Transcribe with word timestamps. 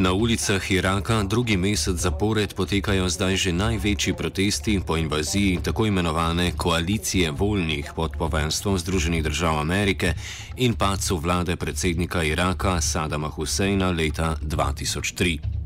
Na 0.00 0.12
ulicah 0.12 0.70
Iraka 0.70 1.22
drugi 1.22 1.56
mesec 1.56 2.00
zapored 2.00 2.54
potekajo 2.56 3.04
zdaj 3.08 3.36
že 3.36 3.52
največji 3.52 4.16
protesti 4.16 4.80
po 4.80 4.96
invaziji 4.96 5.60
tako 5.62 5.86
imenovane 5.86 6.56
koalicije 6.56 7.30
voljnih 7.30 7.92
pod 7.96 8.16
povenstvom 8.18 8.78
Združenih 8.78 9.22
držav 9.22 9.60
Amerike 9.60 10.14
in 10.56 10.74
pacu 10.74 11.16
vlade 11.16 11.56
predsednika 11.56 12.24
Iraka 12.24 12.80
Sadama 12.80 13.28
Huseina 13.28 13.90
leta 13.90 14.36
2003. 14.42 15.60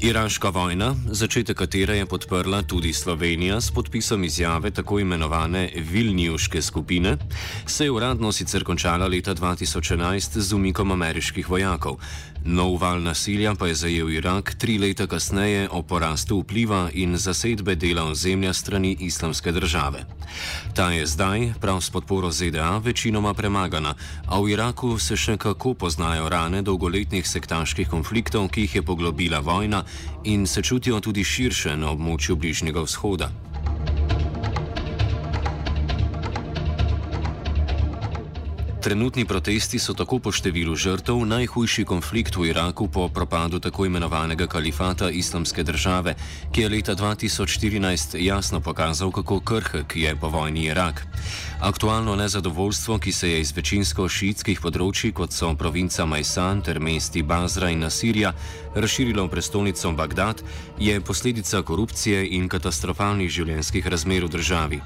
Iraška 0.00 0.48
vojna, 0.48 0.94
začetek 1.10 1.56
katere 1.56 1.96
je 1.96 2.06
podprla 2.06 2.62
tudi 2.62 2.92
Slovenija 2.92 3.60
s 3.60 3.70
podpisom 3.70 4.24
izjave 4.24 4.70
tako 4.70 4.98
imenovane 4.98 5.70
Vilniuške 5.76 6.62
skupine, 6.62 7.16
se 7.66 7.84
je 7.84 7.90
uradno 7.90 8.32
sicer 8.32 8.64
končala 8.64 9.06
leta 9.06 9.34
2011 9.34 10.38
z 10.38 10.54
umikom 10.54 10.90
ameriških 10.92 11.50
vojakov. 11.50 11.96
Nov 12.44 12.80
val 12.80 13.02
nasilja 13.02 13.54
pa 13.54 13.66
je 13.66 13.74
zajel 13.74 14.10
Irak 14.10 14.54
tri 14.54 14.78
leta 14.78 15.06
kasneje 15.06 15.68
o 15.70 15.82
porastu 15.82 16.40
vpliva 16.40 16.88
in 16.92 17.16
zasedbe 17.16 17.74
dela 17.74 18.04
ozemlja 18.04 18.52
strani 18.52 18.96
islamske 19.00 19.52
države. 19.52 20.04
Ta 20.74 20.90
je 20.90 21.06
zdaj, 21.06 21.52
prav 21.60 21.80
s 21.80 21.90
podporo 21.90 22.30
ZDA, 22.30 22.78
večinoma 22.78 23.34
premagana, 23.34 23.94
a 24.26 24.40
v 24.40 24.50
Iraku 24.52 24.98
se 24.98 25.16
še 25.16 25.36
kako 25.36 25.74
poznajo 25.74 26.28
rane 26.28 26.62
dolgoletnih 26.62 27.28
sektaških 27.28 27.88
konfliktov, 27.88 28.48
ki 28.48 28.60
jih 28.60 28.74
je 28.74 28.82
poglobila 28.82 29.40
vojna 29.40 29.84
in 30.24 30.46
se 30.46 30.62
čutijo 30.62 31.00
tudi 31.00 31.24
širše 31.24 31.76
na 31.76 31.92
območju 31.92 32.36
Bližnjega 32.36 32.80
vzhoda. 32.80 33.49
Trenutni 38.80 39.24
protesti 39.24 39.76
so 39.76 39.92
tako 39.92 40.16
po 40.24 40.30
številu 40.32 40.72
žrtev 40.72 41.18
najhujši 41.28 41.82
konflikt 41.84 42.38
v 42.40 42.48
Iraku 42.48 42.88
po 42.88 43.10
propadu 43.12 43.60
tako 43.60 43.84
imenovanega 43.84 44.46
kalifata 44.48 45.10
islamske 45.12 45.60
države, 45.62 46.14
ki 46.48 46.64
je 46.64 46.68
leta 46.68 46.96
2014 46.96 48.16
jasno 48.16 48.60
pokazal, 48.64 49.12
kako 49.12 49.40
krhek 49.44 49.96
je 49.96 50.16
po 50.16 50.32
vojni 50.32 50.72
Irak. 50.72 51.04
Aktualno 51.60 52.16
nezadovoljstvo, 52.16 52.98
ki 52.98 53.12
se 53.12 53.30
je 53.30 53.40
iz 53.40 53.52
večinsko 53.52 54.08
šiitskih 54.08 54.60
področji, 54.64 55.12
kot 55.12 55.36
so 55.36 55.52
provinca 55.60 56.06
Majsan 56.08 56.62
ter 56.64 56.80
mesti 56.80 57.20
Bazra 57.22 57.68
in 57.68 57.84
Nasirija, 57.84 58.32
razširilo 58.72 59.26
v 59.26 59.32
prestolnico 59.34 59.92
Bagdad, 59.92 60.40
je 60.80 60.96
posledica 61.04 61.60
korupcije 61.62 62.24
in 62.32 62.48
katastrofalnih 62.48 63.28
življenjskih 63.28 63.86
razmer 63.92 64.24
v 64.24 64.32
državi. 64.38 64.80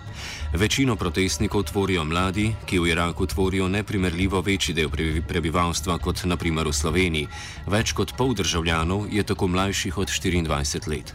Večino 0.59 0.97
protestnikov 0.97 1.71
tvorijo 1.71 2.03
mladi, 2.05 2.51
ki 2.67 2.83
v 2.83 2.91
Iraku 2.91 3.27
tvorijo 3.31 3.69
neprimerljivo 3.85 4.41
večji 4.41 4.73
del 4.75 4.89
prebivalstva 5.29 5.99
kot 6.01 6.25
naprimer 6.25 6.65
v 6.65 6.73
Sloveniji. 6.73 7.29
Več 7.69 7.93
kot 7.93 8.15
pol 8.17 8.33
državljanov 8.33 9.13
je 9.13 9.21
tako 9.23 9.49
mlajših 9.53 9.99
od 10.01 10.09
24 10.09 10.89
let. 10.89 11.13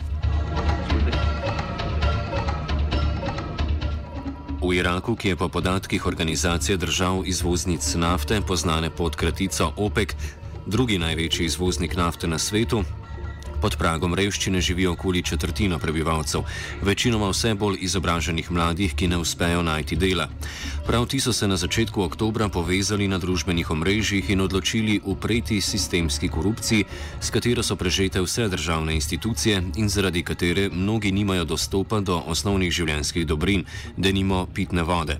V 4.61 4.75
Iraku, 4.77 5.15
ki 5.15 5.33
je 5.33 5.35
po 5.35 5.49
podatkih 5.49 6.05
organizacije 6.05 6.77
držav 6.77 7.23
izvoznic 7.25 7.81
nafte, 7.95 8.37
poznane 8.45 8.93
pod 8.93 9.15
kratico 9.17 9.73
OPEC, 9.77 10.13
drugi 10.69 10.99
največji 11.01 11.49
izvoznik 11.49 11.97
nafte 11.97 12.27
na 12.27 12.37
svetu, 12.37 12.83
pod 13.61 13.75
pragom 13.77 14.13
revščine 14.15 14.61
živi 14.61 14.87
okoli 14.87 15.23
četrtina 15.23 15.79
prebivalcev, 15.79 16.41
večinoma 16.81 17.29
vse 17.29 17.53
bolj 17.53 17.77
izobraženih 17.81 18.51
mladih, 18.51 18.95
ki 18.95 19.07
ne 19.07 19.17
uspejo 19.17 19.61
najti 19.61 19.95
dela. 19.95 20.27
Prav 20.87 21.05
ti 21.05 21.19
so 21.19 21.33
se 21.33 21.47
na 21.47 21.57
začetku 21.57 22.03
oktobra 22.03 22.49
povezali 22.49 23.07
na 23.07 23.17
družbenih 23.17 23.71
omrežjih 23.71 24.29
in 24.29 24.41
odločili 24.41 24.99
upreti 25.03 25.61
sistemski 25.61 26.29
korupciji, 26.29 26.85
s 27.21 27.29
katero 27.29 27.63
so 27.63 27.75
prežete 27.75 28.21
vse 28.21 28.47
državne 28.47 28.95
institucije 28.95 29.63
in 29.75 29.89
zaradi 29.89 30.23
katere 30.23 30.69
mnogi 30.69 31.11
nimajo 31.11 31.45
dostopa 31.45 31.99
do 31.99 32.23
osnovnih 32.27 32.71
življenjskih 32.71 33.27
dobrin, 33.27 33.65
denimo 33.97 34.47
pitne 34.53 34.83
vode. 34.83 35.19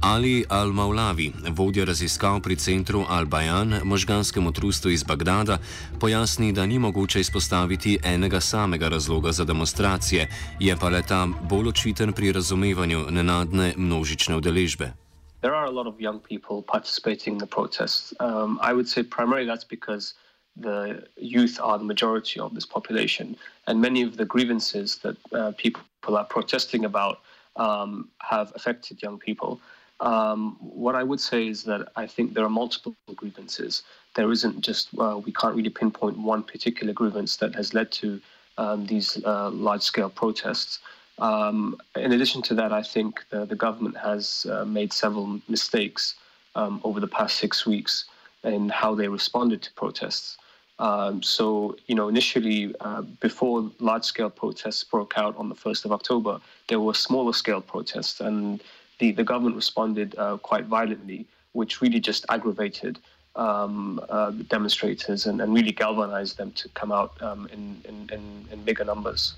Ali 0.00 0.44
Al-Maulavi, 0.48 1.32
vodja 1.52 1.84
raziskav 1.84 2.40
pri 2.40 2.56
centru 2.56 3.04
Al-Bajan, 3.08 3.80
možganskemu 3.84 4.52
trustu 4.52 4.88
iz 4.90 5.04
Bagdada, 5.04 5.58
pojasni, 6.00 6.52
da 6.52 6.66
ni 6.66 6.78
mogoče 6.78 7.20
izpostaviti 7.20 7.98
enega 8.04 8.40
samega 8.40 8.88
razloga 8.88 9.32
za 9.32 9.44
demonstracije, 9.44 10.28
je 10.60 10.76
pa 10.76 10.88
le 10.88 11.02
ta 11.02 11.26
bolj 11.50 11.68
očiten 11.68 12.12
pri 12.12 12.32
razumevanju 12.32 13.06
nenadne 13.10 13.74
množične 13.76 14.36
udeležbe. 14.36 14.92
There 15.40 15.54
are 15.54 15.66
a 15.66 15.70
lot 15.70 15.86
of 15.86 16.00
young 16.00 16.20
people 16.28 16.62
participating 16.72 17.34
in 17.34 17.38
the 17.38 17.46
protests. 17.46 18.14
Um, 18.20 18.58
I 18.62 18.72
would 18.72 18.88
say 18.88 19.02
primarily 19.02 19.46
that's 19.46 19.68
because 19.68 20.14
the 20.56 21.04
youth 21.16 21.60
are 21.60 21.78
the 21.78 21.84
majority 21.84 22.40
of 22.40 22.54
this 22.54 22.66
population, 22.66 23.36
and 23.66 23.80
many 23.80 24.06
of 24.08 24.16
the 24.16 24.24
grievances 24.24 24.98
that 25.04 25.16
uh, 25.32 25.52
people 25.56 26.16
are 26.16 26.24
protesting 26.24 26.84
about 26.84 27.20
um, 27.56 28.08
have 28.18 28.52
affected 28.56 29.02
young 29.02 29.18
people. 29.18 29.60
Um, 30.00 30.56
what 30.60 30.94
I 30.94 31.02
would 31.02 31.20
say 31.20 31.46
is 31.48 31.62
that 31.64 31.88
I 31.96 32.06
think 32.06 32.34
there 32.34 32.44
are 32.44 32.50
multiple 32.50 32.96
grievances. 33.16 33.82
There 34.14 34.32
isn't 34.32 34.62
just, 34.62 34.88
uh, 34.98 35.20
we 35.24 35.32
can't 35.32 35.54
really 35.54 35.70
pinpoint 35.70 36.18
one 36.18 36.42
particular 36.42 36.92
grievance 36.92 37.36
that 37.36 37.54
has 37.54 37.74
led 37.74 37.92
to 37.92 38.20
um, 38.56 38.86
these 38.86 39.22
uh, 39.24 39.50
large 39.50 39.82
scale 39.82 40.10
protests. 40.10 40.80
Um, 41.18 41.76
in 41.96 42.12
addition 42.12 42.40
to 42.42 42.54
that, 42.54 42.72
I 42.72 42.82
think 42.82 43.24
the, 43.30 43.44
the 43.44 43.56
government 43.56 43.96
has 43.98 44.46
uh, 44.50 44.64
made 44.64 44.92
several 44.92 45.40
mistakes 45.48 46.14
um, 46.54 46.80
over 46.82 46.98
the 46.98 47.08
past 47.08 47.36
six 47.36 47.66
weeks 47.66 48.06
in 48.42 48.70
how 48.70 48.94
they 48.94 49.08
responded 49.08 49.62
to 49.62 49.72
protests. 49.74 50.38
Um, 50.78 51.22
so, 51.22 51.76
you 51.86 51.94
know, 51.94 52.08
initially, 52.08 52.74
uh, 52.80 53.02
before 53.02 53.70
large 53.80 54.04
scale 54.04 54.30
protests 54.30 54.82
broke 54.82 55.12
out 55.18 55.36
on 55.36 55.50
the 55.50 55.54
1st 55.54 55.84
of 55.84 55.92
October, 55.92 56.40
there 56.68 56.80
were 56.80 56.94
smaller 56.94 57.34
scale 57.34 57.60
protests, 57.60 58.18
and 58.20 58.62
the, 59.00 59.10
the 59.12 59.24
government 59.24 59.56
responded 59.56 60.14
uh, 60.16 60.36
quite 60.36 60.66
violently, 60.66 61.26
which 61.52 61.80
really 61.82 62.00
just 62.00 62.24
aggravated 62.28 62.98
um, 63.34 64.00
uh, 64.08 64.30
demonstrators 64.48 65.26
and, 65.26 65.40
and, 65.40 65.54
really 65.54 65.72
galvanized 65.72 66.36
them 66.36 66.50
to 66.52 66.68
come 66.70 66.92
out 66.92 67.12
um, 67.22 67.48
in, 67.52 67.62
in, 67.88 68.46
in 68.52 68.62
bigger 68.64 68.84
numbers. 68.84 69.34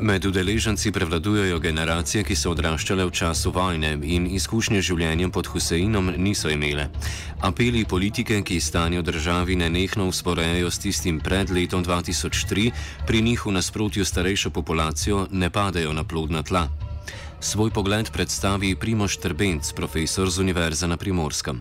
Med 0.00 0.24
udeleženci 0.24 0.92
prevladujejo 0.92 1.58
generacije, 1.58 2.24
ki 2.24 2.34
so 2.36 2.50
odraščale 2.52 3.04
v 3.08 3.12
času 3.16 3.48
vojne 3.50 3.94
in 4.04 4.26
izkušnje 4.28 4.82
življenjem 4.84 5.30
pod 5.32 5.48
Huseinom 5.48 6.10
niso 6.20 6.52
imele. 6.52 6.90
Apeli 7.40 7.84
politike, 7.88 8.42
ki 8.44 8.60
stanje 8.60 9.00
v 9.00 9.06
državi 9.08 9.56
nenehno 9.56 10.08
usporejajo 10.12 10.68
s 10.70 10.82
tistim 10.84 11.20
pred 11.20 11.48
letom 11.48 11.84
2003, 11.84 12.66
pri 13.08 13.22
njih 13.22 13.46
v 13.46 13.56
nasprotju 13.56 14.04
starejšo 14.04 14.52
populacijo 14.52 15.28
ne 15.30 15.48
padajo 15.48 15.96
na 15.96 16.04
plodna 16.04 16.44
tla. 16.44 16.68
Svoj 17.40 17.70
pogled 17.70 18.10
predstavi 18.12 18.76
Primoš 18.80 19.16
Trbenc, 19.20 19.72
profesor 19.76 20.30
z 20.30 20.40
Univerze 20.40 20.88
na 20.88 20.96
Primorskem. 20.96 21.60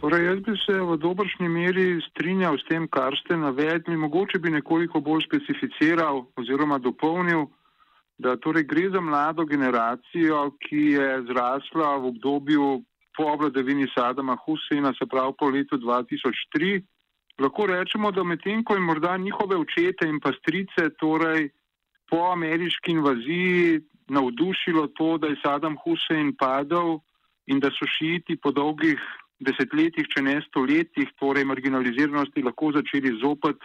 Torej, 0.00 0.24
jaz 0.26 0.38
bi 0.44 0.52
se 0.60 0.76
v 0.76 0.96
dobršni 1.00 1.48
meri 1.48 2.00
strinjal 2.10 2.60
s 2.60 2.64
tem, 2.68 2.84
kar 2.88 3.16
ste 3.24 3.36
navedli. 3.36 3.96
Mogoče 3.96 4.38
bi 4.38 4.52
nekoliko 4.52 5.00
bolj 5.00 5.24
specificiral 5.24 6.26
oziroma 6.36 6.78
dopolnil 6.78 7.48
da 8.18 8.36
torej 8.36 8.62
gre 8.62 8.90
za 8.90 9.00
mlado 9.00 9.44
generacijo, 9.44 10.50
ki 10.62 10.82
je 10.94 11.22
zrasla 11.28 11.96
v 11.96 12.06
obdobju 12.14 12.84
po 13.16 13.36
vladavini 13.36 13.86
Sadama 13.94 14.36
Huseina, 14.46 14.92
se 14.98 15.06
pravi 15.06 15.32
po 15.38 15.48
letu 15.50 15.78
2003. 15.78 16.82
Lahko 17.38 17.66
rečemo, 17.66 18.10
da 18.12 18.22
medtem 18.22 18.64
ko 18.64 18.74
je 18.74 18.80
morda 18.80 19.16
njihove 19.16 19.56
očete 19.56 20.06
in 20.06 20.20
pastrice 20.20 20.90
torej 20.98 21.50
po 22.10 22.30
ameriški 22.32 22.92
invaziji 22.92 23.80
navdušilo 24.08 24.86
to, 24.98 25.18
da 25.18 25.30
je 25.32 25.40
Sadam 25.42 25.76
Husein 25.84 26.34
padel 26.36 26.98
in 27.46 27.60
da 27.60 27.70
so 27.70 27.86
šiti 27.88 28.36
po 28.36 28.52
dolgih 28.52 29.00
desetletjih, 29.44 30.08
če 30.08 30.22
ne 30.22 30.40
stoletjih, 30.48 31.10
torej 31.20 31.44
marginaliziranosti, 31.44 32.44
lahko 32.44 32.72
začeli 32.76 33.16
zopet 33.20 33.56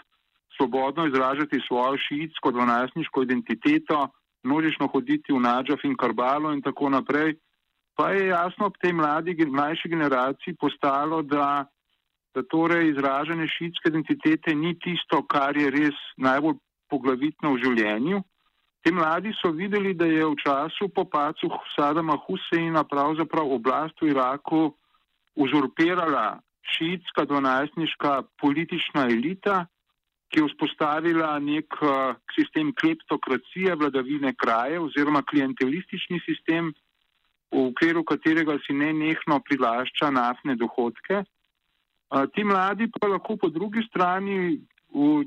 svobodno 0.57 1.07
izražati 1.07 1.61
svojo 1.67 1.97
šiitsko 1.97 2.51
dvanajstniško 2.51 3.23
identiteto, 3.23 4.07
množično 4.43 4.87
hoditi 4.87 5.33
v 5.33 5.39
Nadžaf 5.43 5.83
in 5.83 5.95
Karbalo 5.95 6.51
in 6.53 6.61
tako 6.61 6.89
naprej, 6.89 7.35
pa 7.95 8.11
je 8.11 8.27
jasno 8.31 8.67
ob 8.71 8.77
tej 8.81 8.93
mladi, 8.93 9.35
mlajši 9.45 9.89
generaciji 9.91 10.55
postalo, 10.59 11.21
da, 11.21 11.65
da 12.35 12.43
torej 12.43 12.89
izražanje 12.91 13.47
šiitske 13.47 13.91
identitete 13.91 14.55
ni 14.55 14.75
tisto, 14.79 15.21
kar 15.27 15.57
je 15.57 15.71
res 15.71 15.95
najbolj 16.17 16.59
poglavitno 16.89 17.53
v 17.53 17.63
življenju. 17.63 18.21
Ti 18.83 18.91
mladi 18.91 19.33
so 19.41 19.51
videli, 19.51 19.93
da 19.93 20.05
je 20.05 20.23
v 20.25 20.35
času 20.39 20.87
po 20.95 21.03
pacu 21.05 21.49
Sadama 21.75 22.15
Huseina 22.25 22.83
pravzaprav 22.83 23.51
oblast 23.51 23.99
v 24.01 24.13
Iraku 24.15 24.71
uzurpirala 25.35 26.39
šiitska 26.63 27.25
dvanajstniška 27.25 28.11
politična 28.39 29.09
elita, 29.11 29.65
ki 30.29 30.39
je 30.39 30.47
vzpostavila 30.47 31.39
nek 31.41 31.75
uh, 31.81 32.15
sistem 32.35 32.71
kleptokracije, 32.79 33.75
vladavine 33.75 34.33
kraje 34.37 34.79
oziroma 34.79 35.23
klientelistični 35.25 36.21
sistem, 36.25 36.73
v 37.49 37.63
okviru 37.71 38.03
katerega 38.05 38.59
si 38.61 38.75
ne 38.77 38.93
nehno 38.93 39.39
prilašča 39.41 40.11
naftne 40.13 40.55
dohodke. 40.55 41.23
Uh, 42.13 42.29
ti 42.33 42.45
mladi 42.45 42.87
pa 42.93 43.09
lahko 43.09 43.37
po 43.41 43.49
drugi 43.49 43.81
strani 43.89 44.59
v, 44.93 45.25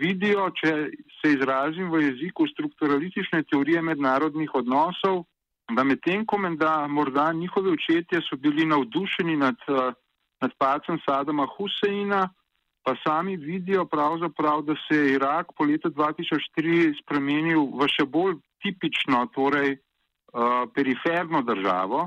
vidijo, 0.00 0.48
če 0.58 0.72
se 1.20 1.32
izrazim 1.36 1.90
v 1.90 2.02
jeziku 2.02 2.46
strukturalistične 2.50 3.44
teorije 3.50 3.82
mednarodnih 3.82 4.54
odnosov, 4.54 5.24
da 5.70 5.84
medtem 5.84 6.24
ko 6.26 6.38
menda 6.38 6.86
morda 6.88 7.32
njihovi 7.32 7.72
očetje 7.74 8.20
so 8.22 8.36
bili 8.36 8.66
navdušeni 8.66 9.36
nad, 9.36 9.56
nad 10.40 10.52
pacem 10.58 10.98
Sadama 11.06 11.46
Huseina, 11.56 12.28
pa 12.86 12.94
sami 13.02 13.36
vidijo 13.36 13.84
pravzaprav, 13.84 14.62
da 14.62 14.74
se 14.74 14.96
je 14.96 15.14
Irak 15.14 15.46
po 15.58 15.64
letu 15.64 15.90
2003 15.90 16.94
spremenil 17.02 17.66
v 17.74 17.88
še 17.90 18.06
bolj 18.06 18.36
tipično, 18.62 19.24
torej 19.34 19.74
uh, 19.74 20.70
periferno 20.74 21.42
državo, 21.42 22.06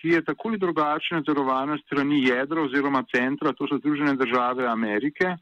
ki 0.00 0.16
je 0.16 0.24
tako 0.26 0.48
ali 0.48 0.58
drugače 0.58 1.14
nadzorovana 1.14 1.78
strani 1.84 2.18
jedra 2.26 2.64
oziroma 2.66 3.04
centra, 3.14 3.54
to 3.54 3.68
so 3.70 3.78
Združene 3.78 4.16
države 4.18 4.66
Amerike, 4.66 5.36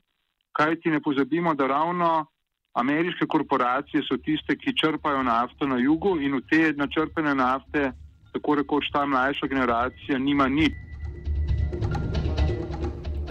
kajti 0.53 0.91
ne 0.91 1.01
pozabimo, 1.01 1.55
da 1.55 1.67
ravno 1.67 2.27
ameriške 2.75 3.27
korporacije 3.27 4.03
so 4.09 4.17
tiste, 4.17 4.57
ki 4.57 4.77
črpajo 4.77 5.23
nafto 5.23 5.67
na 5.67 5.79
jugu 5.79 6.19
in 6.21 6.37
v 6.39 6.43
te 6.51 6.73
načrpene 6.77 7.35
nafte, 7.35 7.93
tako 8.33 8.55
rekoč 8.55 8.91
ta 8.93 9.07
mlajša 9.07 9.47
generacija, 9.47 10.19
nima 10.19 10.49
nič. 10.49 10.90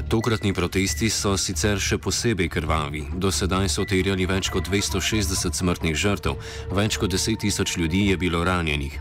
Tokratni 0.09 0.53
protesti 0.57 1.05
so 1.13 1.35
sicer 1.37 1.77
še 1.77 1.99
posebej 2.01 2.47
krvavi. 2.49 3.03
Do 3.21 3.29
sedaj 3.29 3.67
so 3.69 3.83
terjali 3.85 4.25
več 4.25 4.47
kot 4.49 4.65
260 4.65 5.53
smrtnih 5.53 5.93
žrtev, 5.93 6.39
več 6.73 6.95
kot 6.97 7.13
10 7.13 7.37
tisoč 7.43 7.75
ljudi 7.77 8.07
je 8.07 8.15
bilo 8.17 8.41
ranjenih. 8.41 8.95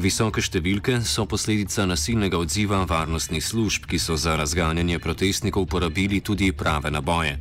Visoke 0.00 0.40
številke 0.40 1.02
so 1.04 1.26
posledica 1.28 1.84
nasilnega 1.84 2.40
odziva 2.40 2.78
varnostnih 2.88 3.44
služb, 3.44 3.84
ki 3.84 4.00
so 4.00 4.16
za 4.16 4.38
razganjanje 4.40 4.96
protestnikov 4.96 5.68
uporabili 5.68 6.22
tudi 6.24 6.48
prave 6.56 6.88
naboje. 6.88 7.36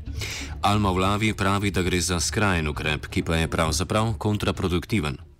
Alma 0.67 0.91
Vlavi 0.91 1.31
pravi, 1.31 1.71
da 1.71 1.87
gre 1.87 2.03
za 2.03 2.19
skrajen 2.19 2.67
ukrep, 2.67 3.07
ki 3.07 3.23
pa 3.23 3.39
je 3.39 3.47
pravzaprav 3.47 4.11
kontraproduktiven. 4.19 5.34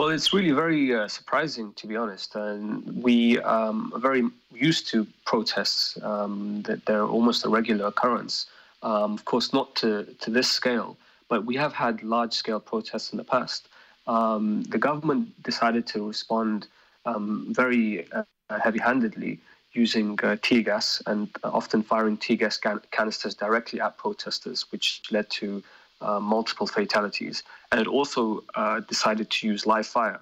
Well, 0.00 0.08
it's 0.08 0.32
really 0.32 0.52
very 0.52 0.94
uh, 0.94 1.08
surprising, 1.08 1.74
to 1.74 1.86
be 1.86 1.94
honest. 1.94 2.34
And 2.34 3.02
we 3.02 3.38
um, 3.40 3.92
are 3.94 4.00
very 4.00 4.24
used 4.50 4.88
to 4.92 5.06
protests, 5.26 5.98
um, 6.02 6.62
that 6.62 6.86
they're 6.86 7.04
almost 7.04 7.44
a 7.44 7.50
regular 7.50 7.84
occurrence. 7.88 8.46
Um, 8.82 9.12
of 9.12 9.26
course, 9.26 9.52
not 9.52 9.76
to, 9.76 10.04
to 10.20 10.30
this 10.30 10.48
scale, 10.50 10.96
but 11.28 11.44
we 11.44 11.54
have 11.56 11.74
had 11.74 12.02
large 12.02 12.32
scale 12.32 12.60
protests 12.60 13.12
in 13.12 13.18
the 13.18 13.24
past. 13.24 13.68
Um, 14.06 14.62
the 14.62 14.78
government 14.78 15.42
decided 15.42 15.86
to 15.88 16.08
respond 16.08 16.66
um, 17.04 17.48
very 17.50 18.10
uh, 18.12 18.22
heavy 18.58 18.78
handedly 18.78 19.38
using 19.74 20.18
uh, 20.22 20.36
tear 20.40 20.62
gas 20.62 21.02
and 21.06 21.28
often 21.44 21.82
firing 21.82 22.16
tear 22.16 22.38
gas 22.38 22.56
can- 22.56 22.80
canisters 22.90 23.34
directly 23.34 23.82
at 23.82 23.98
protesters, 23.98 24.64
which 24.72 25.02
led 25.10 25.28
to 25.28 25.62
uh, 26.00 26.20
multiple 26.20 26.66
fatalities. 26.66 27.42
And 27.70 27.80
it 27.80 27.86
also 27.86 28.44
uh, 28.54 28.80
decided 28.80 29.30
to 29.30 29.46
use 29.46 29.66
live 29.66 29.86
fire, 29.86 30.20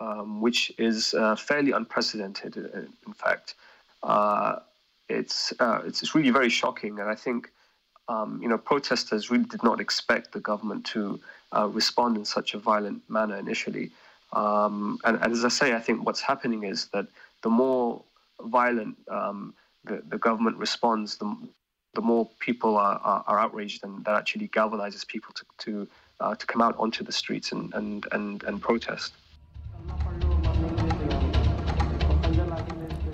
um, 0.00 0.40
which 0.40 0.72
is 0.78 1.14
uh, 1.14 1.36
fairly 1.36 1.72
unprecedented, 1.72 2.56
uh, 2.58 2.80
in 3.06 3.12
fact. 3.14 3.54
Uh, 4.02 4.60
it's, 5.08 5.52
it's 5.60 6.14
really 6.14 6.30
very 6.30 6.48
shocking. 6.48 7.00
And 7.00 7.08
I 7.08 7.14
think, 7.14 7.50
um, 8.08 8.40
you 8.42 8.48
know, 8.48 8.58
protesters 8.58 9.30
really 9.30 9.44
did 9.44 9.62
not 9.62 9.80
expect 9.80 10.32
the 10.32 10.40
government 10.40 10.84
to 10.86 11.20
respond 11.68 12.16
in 12.16 12.24
such 12.24 12.54
a 12.54 12.58
violent 12.58 13.02
manner 13.08 13.36
initially. 13.36 13.90
Um, 14.32 14.98
and, 15.04 15.18
and, 15.20 15.32
as 15.32 15.44
I 15.44 15.48
say, 15.48 15.74
I 15.74 15.80
think 15.80 16.06
what's 16.06 16.20
happening 16.20 16.62
is 16.62 16.86
that 16.92 17.06
the 17.42 17.50
more 17.50 18.04
violent 18.40 18.96
um, 19.08 19.54
the, 19.84 20.02
the 20.08 20.18
government 20.18 20.56
responds, 20.56 21.16
the, 21.16 21.36
the 21.94 22.00
more 22.00 22.28
people 22.38 22.76
are, 22.76 23.00
are, 23.02 23.24
are 23.26 23.38
outraged, 23.38 23.84
and 23.84 24.04
that 24.04 24.14
actually 24.14 24.48
galvanizes 24.48 25.06
people 25.06 25.32
to 25.34 25.44
to, 25.64 25.88
uh, 26.20 26.34
to 26.34 26.46
come 26.46 26.62
out 26.62 26.74
onto 26.78 27.04
the 27.04 27.12
streets 27.12 27.52
and 27.52 27.74
and 27.74 28.06
and, 28.12 28.42
and 28.44 28.60
protest. 28.60 29.12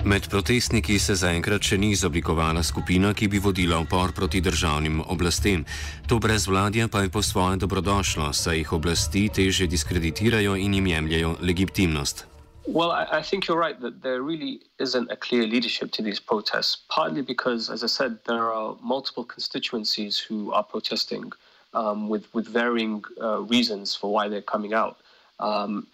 Med 0.06 0.28
protestniki 0.30 1.00
se 1.02 1.16
zaenkrat 1.18 1.66
še 1.66 1.76
ni 1.82 1.88
izoblikovala 1.90 2.62
skupina, 2.62 3.10
ki 3.10 3.26
bi 3.26 3.40
vodila 3.42 3.80
upor 3.82 4.12
proti 4.14 4.38
državnim 4.40 5.00
oblastem. 5.02 5.64
To 6.06 6.20
brezvladje 6.22 6.86
pa 6.88 7.02
je 7.02 7.10
po 7.10 7.22
svoje 7.22 7.58
dobrodošlo, 7.64 8.30
saj 8.32 8.62
jih 8.62 8.72
oblasti 8.72 9.26
teže 9.28 9.66
diskreditirajo 9.66 10.54
in 10.56 10.78
jim 10.78 10.86
jemljajo 10.86 11.36
legitimnost. 11.42 12.35
Well, 12.66 12.90
I, 12.90 13.06
I, 13.12 13.22
think 13.22 13.46
you're 13.46 13.56
right 13.56 13.80
that 13.80 14.02
there 14.02 14.22
really 14.22 14.60
isn't 14.80 15.10
a 15.10 15.16
clear 15.16 15.46
leadership 15.46 15.92
to 15.92 16.02
these 16.02 16.18
protests, 16.18 16.78
partly 16.88 17.22
because, 17.22 17.70
as 17.70 17.84
I 17.84 17.86
said, 17.86 18.18
there 18.26 18.52
are 18.52 18.76
multiple 18.82 19.24
constituencies 19.24 20.18
who 20.18 20.52
are 20.52 20.64
protesting 20.64 21.32
um, 21.74 22.08
with, 22.08 22.32
with 22.34 22.48
varying 22.48 23.04
uh, 23.22 23.42
reasons 23.42 23.94
for 23.94 24.12
why 24.12 24.28
they're 24.28 24.42
coming 24.42 24.74
out. 24.74 24.96
Um, 25.38 25.86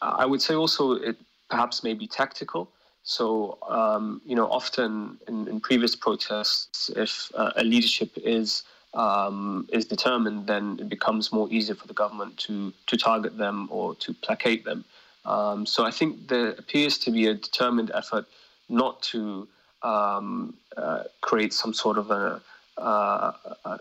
I 0.00 0.24
would 0.24 0.42
say 0.42 0.54
also 0.54 0.92
it 0.92 1.16
perhaps 1.50 1.82
may 1.82 1.94
be 1.94 2.06
tactical. 2.06 2.68
So, 3.02 3.58
um, 3.68 4.20
you 4.24 4.36
know, 4.36 4.46
often 4.46 5.18
in, 5.26 5.48
in 5.48 5.60
previous 5.60 5.96
protests, 5.96 6.88
if 6.94 7.32
uh, 7.34 7.50
a 7.56 7.64
leadership 7.64 8.10
is 8.16 8.62
um, 8.94 9.66
is 9.72 9.86
determined, 9.86 10.46
then 10.46 10.76
it 10.78 10.88
becomes 10.88 11.32
more 11.32 11.48
easy 11.50 11.72
for 11.72 11.86
the 11.86 11.94
government 11.94 12.36
to 12.38 12.72
to 12.86 12.96
target 12.96 13.38
them 13.38 13.68
or 13.70 13.94
to 13.96 14.12
placate 14.14 14.64
them. 14.64 14.84
Um, 15.24 15.66
so 15.66 15.84
I 15.84 15.90
think 15.90 16.28
there 16.28 16.50
appears 16.50 16.98
to 16.98 17.10
be 17.10 17.26
a 17.26 17.34
determined 17.34 17.90
effort 17.94 18.26
not 18.68 19.02
to 19.02 19.48
um, 19.82 20.54
uh, 20.76 21.04
create 21.20 21.52
some 21.52 21.74
sort 21.74 21.98
of 21.98 22.10
a, 22.10 22.40
uh, 22.78 23.32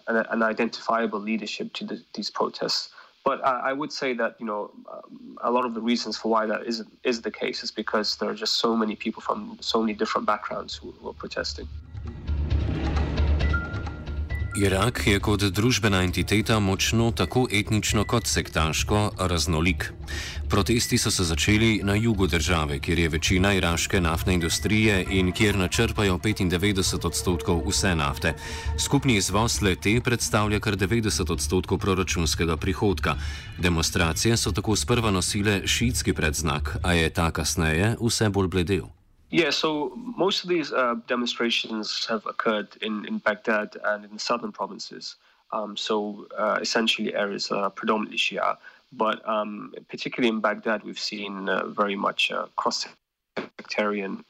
an, 0.08 0.26
an, 0.30 0.44
identifiable 0.44 1.20
leadership 1.20 1.74
to 1.74 1.86
the, 1.86 2.04
these 2.14 2.30
protests. 2.30 2.90
But 3.24 3.46
I, 3.46 3.70
I, 3.70 3.74
would 3.74 3.92
say 3.92 4.14
that 4.14 4.36
you 4.40 4.46
know 4.46 4.72
um, 4.92 5.38
a 5.42 5.52
lot 5.52 5.66
of 5.66 5.74
the 5.76 5.82
reasons 5.82 6.18
for 6.18 6.30
why 6.30 6.46
that 6.48 6.64
is 6.64 6.84
is 7.04 7.22
the 7.22 7.32
case 7.32 7.64
is 7.64 7.72
because 7.72 8.18
there 8.18 8.30
are 8.30 8.36
just 8.36 8.56
so 8.56 8.76
many 8.76 8.96
people 8.96 9.22
from 9.22 9.58
so 9.62 9.80
many 9.80 9.94
different 9.94 10.26
backgrounds 10.26 10.76
who, 10.76 10.92
who 11.00 11.10
are 11.10 11.14
protesting. 11.14 11.68
Irak 14.56 15.06
je 15.08 15.20
kot 15.24 15.46
družbena 15.56 16.02
entiteta 16.04 16.58
močno 16.60 17.12
tako 17.16 17.46
etnično 17.52 18.04
kot 18.04 18.28
sektaško 18.28 19.12
raznolik. 19.20 19.94
Protesti 20.50 20.98
so 20.98 21.12
se 21.12 21.24
začeli 21.24 21.80
na 21.84 21.96
jugu 21.96 22.28
države, 22.28 22.80
kjer 22.80 23.00
je 23.00 23.10
večina 23.10 23.54
iraške 23.54 24.02
naftne 24.02 24.34
industrije 24.34 25.06
in 25.10 25.32
kjer 25.32 25.56
načrpajo 25.56 26.18
95 26.18 27.06
odstotkov 27.08 27.64
vse 27.70 27.96
nafte. 27.96 28.34
Skupni 28.80 29.16
izvoz 29.16 29.62
le 29.62 29.76
te 29.76 30.02
predstavlja 30.02 30.60
kar 30.60 30.76
90 30.76 31.32
odstotkov 31.32 31.78
proračunskega 31.78 32.58
prihodka. 32.58 33.16
Demonstracije 33.58 34.38
so 34.38 34.52
tako 34.52 34.76
sprva 34.76 35.12
nosile 35.12 35.62
šiitski 35.68 36.14
predznak, 36.14 36.78
a 36.84 36.94
je 36.94 37.10
ta 37.10 37.32
kasneje 37.32 37.96
vse 38.02 38.30
bolj 38.30 38.48
bledel. 38.48 39.01
Yeah, 39.32 39.50
so 39.50 39.94
most 39.96 40.44
of 40.44 40.50
these 40.50 40.74
uh, 40.74 40.96
demonstrations 41.08 42.06
have 42.08 42.26
occurred 42.26 42.68
in, 42.82 43.06
in 43.06 43.20
Baghdad 43.20 43.78
and 43.86 44.04
in 44.04 44.12
the 44.12 44.20
southern 44.20 44.52
provinces. 44.52 45.16
Um, 45.54 45.78
so 45.78 46.28
uh, 46.38 46.60
essentially 46.62 47.16
areas 47.16 47.50
are 47.50 47.70
predominantly 47.70 48.18
Shia. 48.18 48.58
But 48.92 49.28
um, 49.28 49.74
particularly 49.88 50.36
in 50.36 50.42
Baghdad, 50.42 50.84
we've 50.84 51.00
seen 51.00 51.48
uh, 51.48 51.68
very 51.68 51.96
much 51.96 52.30
cross 52.58 52.86
sectarian 53.58 54.26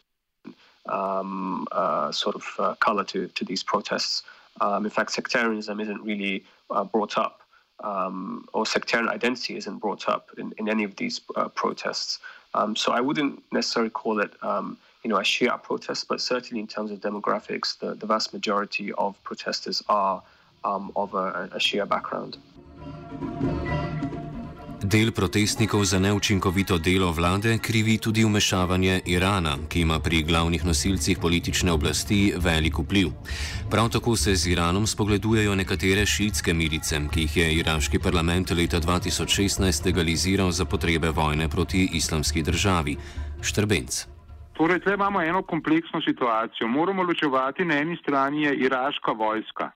um, 0.87 1.67
uh, 1.71 2.11
sort 2.11 2.35
of 2.35 2.45
uh, 2.59 2.75
color 2.75 3.03
to, 3.05 3.27
to 3.27 3.45
these 3.45 3.63
protests. 3.63 4.21
Um, 4.59 4.85
in 4.85 4.91
fact, 4.91 5.11
sectarianism 5.11 5.79
isn't 5.79 6.01
really 6.03 6.43
uh, 6.69 6.83
brought 6.83 7.17
up, 7.17 7.41
um, 7.83 8.47
or 8.53 8.67
sectarian 8.67 9.09
identity 9.09 9.55
isn't 9.57 9.79
brought 9.79 10.07
up 10.07 10.29
in, 10.37 10.53
in 10.59 10.69
any 10.69 10.83
of 10.83 10.95
these 10.97 11.21
uh, 11.35 11.47
protests. 11.47 12.19
Um, 12.53 12.75
so 12.75 12.91
I 12.91 12.99
wouldn't 12.99 13.41
necessarily 13.51 13.89
call 13.89 14.19
it, 14.19 14.31
you 15.03 15.09
know, 15.09 15.17
a 15.17 15.23
Shia 15.23 15.61
protest, 15.61 16.07
but 16.07 16.21
certainly 16.21 16.59
in 16.61 16.67
terms 16.67 16.91
of 16.91 16.99
demographics, 16.99 17.77
the, 17.79 17.95
the 17.95 18.05
vast 18.05 18.33
majority 18.33 18.93
of 18.93 19.21
protesters 19.23 19.81
are 19.89 20.21
um, 20.63 20.91
of 20.95 21.13
a, 21.13 21.49
a 21.53 21.59
Shia 21.59 21.87
background. 21.87 22.37
Del 24.83 25.11
protestnikov 25.11 25.85
za 25.85 25.99
neučinkovito 25.99 26.77
delo 26.77 27.11
vlade 27.11 27.57
krivi 27.57 27.97
tudi 27.97 28.25
umešavanje 28.25 29.01
Irana, 29.05 29.57
ki 29.69 29.81
ima 29.81 29.99
pri 29.99 30.23
glavnih 30.23 30.65
nosilcih 30.65 31.19
politične 31.19 31.71
oblasti 31.71 32.33
velik 32.37 32.79
vpliv. 32.79 33.11
Prav 33.69 33.89
tako 33.89 34.15
se 34.15 34.35
z 34.35 34.47
Iranom 34.47 34.87
spogledujejo 34.87 35.55
nekatere 35.55 36.05
šiitske 36.05 36.53
milice, 36.53 36.99
ki 37.13 37.21
jih 37.21 37.37
je 37.37 37.53
iraški 37.53 37.99
parlament 37.99 38.51
leta 38.51 38.81
2016 38.81 39.85
legaliziral 39.85 40.51
za 40.51 40.65
potrebe 40.65 41.09
vojne 41.09 41.49
proti 41.49 41.89
islamski 41.93 42.43
državi. 42.43 42.97
Štrbenc. 43.41 44.05
Torej, 44.61 44.77
tukaj 44.79 44.93
imamo 44.93 45.21
eno 45.21 45.41
kompleksno 45.41 46.01
situacijo. 46.01 46.67
Moramo 46.67 47.03
ločevati 47.03 47.65
na 47.65 47.75
eni 47.81 47.97
strani 47.97 48.41
iraška 48.41 49.11
vojska. 49.11 49.71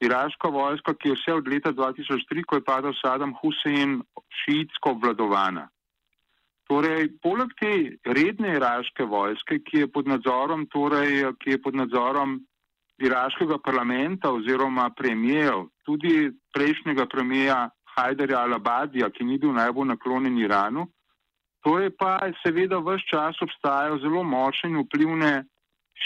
Iraška 0.00 0.48
vojska, 0.48 0.94
ki 0.94 1.08
je 1.08 1.16
vse 1.18 1.34
od 1.34 1.48
leta 1.48 1.72
2003, 1.72 2.44
ko 2.46 2.56
je 2.56 2.64
padal 2.64 2.94
Saddam 2.96 3.34
Hussein, 3.40 4.00
šiitsko 4.38 4.94
obvladovana. 4.96 5.66
Torej, 6.64 7.10
poleg 7.22 7.52
te 7.60 7.74
redne 8.16 8.56
iraške 8.56 9.04
vojske, 9.04 9.60
ki 9.68 9.84
je 9.84 9.92
pod 9.92 10.08
nadzorom, 10.08 10.64
torej, 10.72 11.34
ki 11.44 11.50
je 11.50 11.62
pod 11.62 11.76
nadzorom 11.76 12.38
iraškega 12.96 13.60
parlamenta 13.68 14.32
oziroma 14.32 14.90
premijev, 14.96 15.68
tudi 15.84 16.32
prejšnjega 16.56 17.04
premijeja 17.06 17.66
Hajderja 17.98 18.46
Al-Abadija, 18.48 19.12
ki 19.12 19.28
ni 19.28 19.36
bil 19.38 19.52
najbolj 19.52 19.92
naklonjen 19.92 20.40
Iranu, 20.40 20.88
to 21.66 21.78
je 21.82 21.90
pa 21.90 22.22
seveda 22.46 22.78
vse 22.78 23.02
čas 23.10 23.38
obstajajo 23.42 23.98
zelo 23.98 24.22
močne 24.22 24.68
in 24.70 24.84
vplivne 24.84 25.32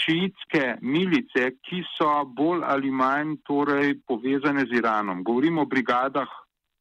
šiitske 0.01 0.79
milice, 0.81 1.51
ki 1.61 1.83
so 1.93 2.07
bolj 2.25 2.63
ali 2.65 2.89
manj 2.89 3.35
torej, 3.45 3.99
povezane 4.09 4.65
z 4.65 4.79
Iranom. 4.79 5.21
Govorimo 5.23 5.61
o 5.61 5.69
brigadah 5.69 6.33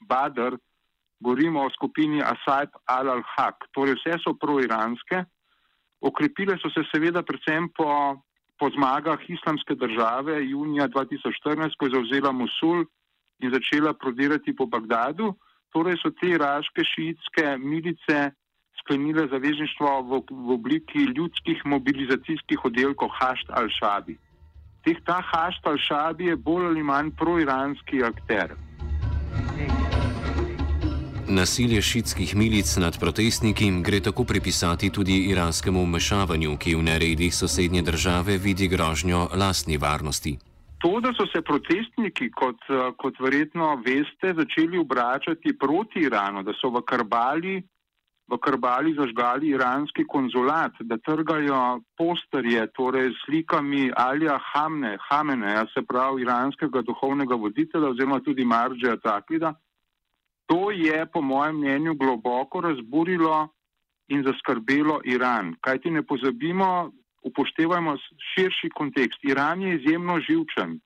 Badr, 0.09 0.57
govorimo 1.21 1.67
o 1.67 1.75
skupini 1.77 2.25
Asaib 2.25 2.73
al-Haq, 2.89 3.69
torej 3.77 3.99
vse 4.01 4.17
so 4.25 4.33
pro-iranske. 4.41 5.27
Okrepile 6.01 6.57
so 6.57 6.73
se 6.73 6.87
seveda 6.89 7.21
predvsem 7.21 7.69
po, 7.77 8.17
po 8.57 8.73
zmagah 8.79 9.21
islamske 9.29 9.77
države 9.77 10.41
junija 10.49 10.89
2014, 10.89 11.77
ko 11.77 11.85
je 11.85 11.97
zauzela 11.99 12.33
Mosul 12.33 12.87
in 13.45 13.53
začela 13.53 13.93
prodirati 13.93 14.57
po 14.57 14.65
Bagdadu. 14.65 15.35
Torej 15.69 16.01
so 16.01 16.17
te 16.17 16.33
iraške 16.33 16.81
šiitske 16.81 17.59
milice 17.61 18.31
sklenile 18.91 19.29
zavezništvo 19.31 20.03
v, 20.03 20.21
v 20.31 20.51
obliki 20.51 20.99
ljudskih 21.17 21.63
mobilizacijskih 21.65 22.65
oddelkov 22.65 23.09
Hašt 23.09 23.47
al-Shabi. 23.49 24.17
Teh 24.85 24.99
ta 25.07 25.23
Hašt 25.23 25.63
al-Shabi 25.65 26.27
je 26.27 26.37
bolj 26.37 26.67
ali 26.67 26.83
manj 26.83 27.11
proiranski 27.15 28.03
akter. 28.03 28.57
Nasilje 31.29 31.83
šitskih 31.83 32.37
milic 32.37 32.77
nad 32.77 32.99
protestniki 33.01 33.71
gre 33.83 34.01
tako 34.01 34.25
pripisati 34.25 34.91
tudi 34.91 35.31
iranskemu 35.31 35.85
vmešavanju, 35.85 36.57
ki 36.59 36.75
v 36.75 36.83
neredih 36.83 37.35
sosednje 37.35 37.83
države 37.83 38.39
vidi 38.39 38.69
grožnjo 38.69 39.29
lastni 39.39 39.77
varnosti. 39.79 40.39
To, 40.83 40.99
da 41.01 41.13
so 41.15 41.27
se 41.31 41.43
protestniki, 41.43 42.31
kot, 42.31 42.59
kot 42.97 43.15
verjetno 43.21 43.77
veste, 43.87 44.35
začeli 44.35 44.79
obračati 44.79 45.59
proti 45.59 46.01
Iranu, 46.09 46.43
da 46.43 46.53
so 46.59 46.71
v 46.75 46.83
Karbali 46.83 47.63
v 48.31 48.39
Krbali 48.39 48.95
zažgali 48.95 49.51
iranski 49.51 50.05
konzulat, 50.07 50.73
da 50.81 50.99
trgajo 50.99 51.81
posterje, 51.99 52.67
torej 52.77 53.11
slikami 53.25 53.91
Alija 53.97 54.39
Hamne, 54.53 54.97
Hameneja, 55.09 55.67
se 55.75 55.83
pravi 55.83 56.23
iranskega 56.23 56.83
duhovnega 56.87 57.35
voditelja 57.35 57.91
oziroma 57.91 58.21
tudi 58.21 58.45
Maržeja 58.45 58.97
Taklida, 59.03 59.55
to 60.47 60.71
je 60.71 61.07
po 61.13 61.23
mojem 61.23 61.59
mnenju 61.59 61.95
globoko 61.95 62.61
razburilo 62.61 63.49
in 64.09 64.25
zaskrbelo 64.27 65.01
Iran. 65.05 65.55
Kaj 65.61 65.79
ti 65.79 65.91
ne 65.91 66.03
pozabimo, 66.03 66.91
upoštevajmo 67.23 67.97
širši 68.33 68.71
kontekst. 68.75 69.25
Iran 69.25 69.63
je 69.63 69.75
izjemno 69.75 70.19
živčen, 70.21 70.81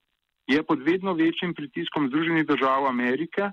je 0.47 0.63
pod 0.63 0.81
vedno 0.85 1.13
večjim 1.13 1.53
pritiskom 1.53 2.07
Združenih 2.07 2.45
držav 2.45 2.87
Amerike, 2.87 3.49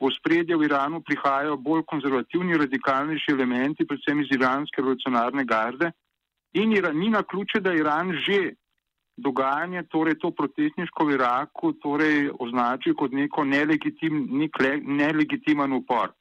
v 0.00 0.10
spredje 0.14 0.56
v 0.56 0.66
Iranu 0.68 1.02
prihajajo 1.02 1.56
bolj 1.58 1.82
konzervativni, 1.90 2.58
radikalnejši 2.58 3.34
elementi, 3.34 3.86
predvsem 3.86 4.22
iz 4.22 4.30
iranske 4.30 4.82
revolucionarne 4.82 5.44
garde. 5.44 5.90
In 6.54 6.70
ni 6.70 7.10
na 7.10 7.22
ključe, 7.22 7.60
da 7.60 7.74
Iran 7.74 8.12
že 8.24 8.54
dogajanje, 9.18 9.82
torej 9.90 10.18
to 10.22 10.30
protestniško 10.30 11.04
v 11.04 11.14
Iraku, 11.18 11.72
torej 11.82 12.30
označi 12.38 12.94
kot 12.94 13.12
neko 13.12 13.44
nelegitim, 13.44 14.28
nek 14.38 14.60
le, 14.62 14.78
nelegitimen 14.78 15.72
upor. 15.72 16.14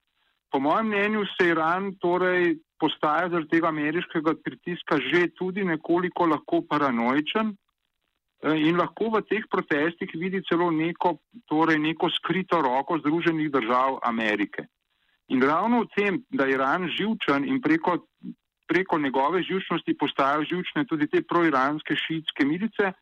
Po 0.51 0.60
mojem 0.60 0.88
mnenju 0.88 1.25
se 1.38 1.48
Iran 1.48 1.93
torej 2.01 2.57
postaja 2.79 3.29
zaradi 3.29 3.50
tega 3.50 3.69
ameriškega 3.69 4.34
pritiska 4.43 4.98
že 4.98 5.27
tudi 5.38 5.63
nekoliko 5.63 6.25
lahko 6.25 6.62
paranoičen, 6.69 7.53
in 8.44 8.77
lahko 8.77 9.10
v 9.10 9.24
teh 9.25 9.46
protestih 9.50 10.12
vidi 10.13 10.44
celo 10.46 10.70
neko, 10.72 11.17
torej 11.50 11.79
neko 11.79 12.10
skrito 12.10 12.62
roko 12.62 13.00
Združenih 13.00 13.50
držav 13.51 14.00
Amerike. 14.03 14.67
In 15.27 15.41
ravno 15.41 15.84
v 15.84 15.89
tem, 15.96 16.24
da 16.29 16.46
je 16.46 16.53
Iran 16.53 16.88
živčen 16.88 17.48
in 17.48 17.62
preko, 17.62 17.98
preko 18.67 19.00
njegove 19.00 19.44
živčnosti 19.44 19.98
postajajo 19.98 20.46
živčne 20.46 20.86
tudi 20.86 21.08
te 21.08 21.22
proiranske 21.22 21.96
šiitske 21.96 22.46
milice, 22.46 22.94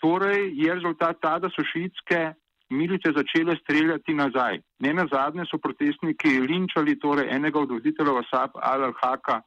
torej 0.00 0.54
je 0.54 0.74
rezultat 0.74 1.18
ta, 1.20 1.38
da 1.38 1.50
so 1.50 1.64
šiitske 1.64 2.32
milice 2.70 3.12
začele 3.12 3.56
streljati 3.56 4.14
nazaj. 4.14 4.60
Ne 4.78 4.94
na 4.94 5.06
zadnje 5.12 5.44
so 5.50 5.58
protestniki 5.58 6.40
linčali 6.40 6.98
torej 6.98 7.28
enega 7.30 7.60
od 7.60 7.70
voditeljev 7.70 8.22
Asab 8.22 8.56
al-Haka 8.56 9.42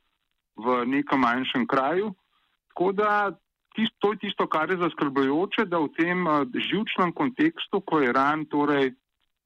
v 0.57 0.85
nekem 0.85 1.19
manjšem 1.19 1.67
kraju. 1.67 2.13
Tako 2.69 2.91
da 2.91 3.31
tist, 3.77 3.93
to 4.01 4.11
je 4.13 4.25
tisto, 4.25 4.47
kar 4.49 4.71
je 4.73 4.79
zaskrbljujoče, 4.81 5.67
da 5.69 5.79
v 5.79 5.91
tem 5.97 6.25
uh, 6.25 6.41
živčnem 6.69 7.13
kontekstu, 7.13 7.81
ko 7.85 8.01
je 8.01 8.09
Iran, 8.09 8.45
torej 8.49 8.91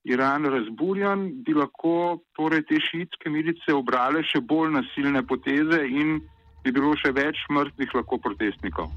Iran 0.04 0.46
razburjan, 0.46 1.44
bi 1.46 1.54
lahko 1.54 2.24
torej, 2.34 2.66
te 2.66 2.80
šiitske 2.82 3.30
milice 3.30 3.76
obrale 3.76 4.24
še 4.26 4.42
bolj 4.42 4.74
nasilne 4.80 5.22
poteze 5.28 5.84
in 5.86 6.18
bi 6.64 6.74
bilo 6.74 6.96
še 6.98 7.14
več 7.14 7.38
mrtvih 7.54 7.94
lahko 8.00 8.18
protestnikov. 8.18 8.90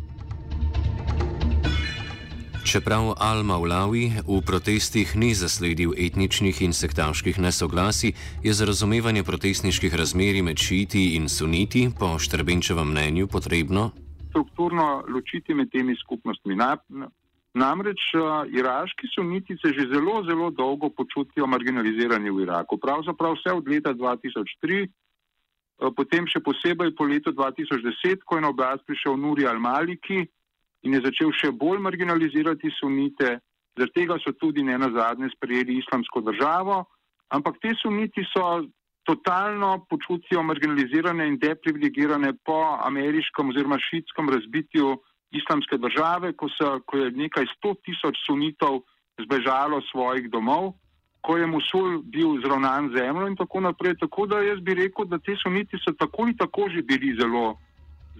Čeprav 2.65 3.13
Al-Maulawi 3.21 4.25
v 4.25 4.39
protestih 4.41 5.13
ni 5.21 5.35
zasledil 5.37 5.93
etničnih 5.93 6.63
in 6.65 6.73
sektaških 6.73 7.37
nesoglasij, 7.37 8.17
je 8.41 8.53
za 8.57 8.65
razumevanje 8.65 9.23
protestniških 9.23 9.93
razmeri 9.93 10.41
med 10.43 10.57
šiiti 10.57 11.13
in 11.21 11.29
suniti 11.29 11.91
po 11.93 12.17
Štrbenčevem 12.19 12.89
mnenju 12.89 13.29
potrebno 13.29 13.93
strukturno 14.35 15.05
ločiti 15.09 15.55
med 15.55 15.71
temi 15.71 15.95
skupnostmi. 15.95 16.59
Namreč 17.55 18.03
uh, 18.19 18.43
iraški 18.51 19.07
suniti 19.15 19.55
se 19.63 19.71
že 19.71 19.87
zelo, 19.93 20.25
zelo 20.27 20.51
dolgo 20.51 20.91
počutijo 20.91 21.47
marginalizirani 21.47 22.31
v 22.31 22.43
Iraku. 22.43 22.79
Pravzaprav 22.83 23.39
vse 23.39 23.55
od 23.55 23.69
leta 23.71 23.95
2003, 23.95 24.81
uh, 24.83 25.93
potem 25.95 26.27
še 26.27 26.43
posebej 26.43 26.91
po 26.99 27.07
letu 27.07 27.31
2010, 27.31 28.27
ko 28.27 28.37
je 28.37 28.43
na 28.43 28.51
oblast 28.51 28.83
prišel 28.83 29.15
Nuri 29.15 29.47
al-Maliki 29.47 30.27
in 30.83 30.99
je 30.99 31.05
začel 31.07 31.31
še 31.31 31.53
bolj 31.55 31.79
marginalizirati 31.79 32.75
sunite. 32.75 33.39
Zaradi 33.79 33.95
tega 33.95 34.19
so 34.23 34.35
tudi 34.35 34.63
ne 34.63 34.75
na 34.79 34.91
zadnje 34.91 35.31
sprejeli 35.35 35.79
islamsko 35.79 36.21
državo, 36.27 36.85
ampak 37.31 37.63
te 37.63 37.71
suniti 37.79 38.27
so 38.35 38.67
totalno 39.05 39.85
počutijo 39.91 40.43
marginalizirane 40.43 41.27
in 41.29 41.39
deprivilegirane 41.39 42.33
po 42.45 42.79
ameriškem 42.85 43.49
oziroma 43.49 43.79
šitskem 43.79 44.29
razbitju 44.29 44.97
islamske 45.31 45.77
države, 45.79 46.33
ko, 46.33 46.49
so, 46.49 46.81
ko 46.87 46.97
je 46.97 47.11
nekaj 47.11 47.47
sto 47.57 47.75
tisoč 47.85 48.17
sunitov 48.27 48.81
zbežalo 49.25 49.81
svojih 49.91 50.31
domov, 50.31 50.73
ko 51.21 51.37
je 51.37 51.47
Mosul 51.47 52.03
bil 52.03 52.41
zravnan 52.45 52.91
zemljo 52.97 53.27
in 53.29 53.37
tako 53.37 53.61
naprej. 53.61 53.97
Tako 54.01 54.27
da 54.27 54.43
jaz 54.45 54.61
bi 54.61 54.75
rekel, 54.75 55.05
da 55.05 55.19
te 55.19 55.37
suniti 55.43 55.81
so 55.85 55.93
tako 55.99 56.23
ali 56.23 56.37
tako 56.37 56.69
že 56.75 56.83
bili 56.83 57.17
zelo, 57.21 57.57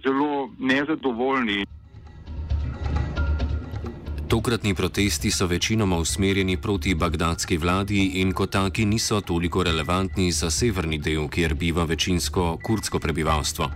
zelo 0.05 0.49
nezadovoljni. 0.59 1.65
Tokratni 4.29 4.73
protesti 4.75 5.31
so 5.31 5.45
večinoma 5.45 5.97
usmerjeni 5.97 6.57
proti 6.61 6.95
bagdadski 6.95 7.57
vladi 7.57 8.11
in 8.21 8.31
kot 8.33 8.49
taki 8.51 8.85
niso 8.85 9.21
toliko 9.21 9.63
relevantni 9.63 10.31
za 10.31 10.49
severni 10.49 10.97
del, 10.97 11.27
kjer 11.29 11.53
biva 11.53 11.83
večinsko 11.83 12.57
kurdsko 12.63 12.99
prebivalstvo. 12.99 13.69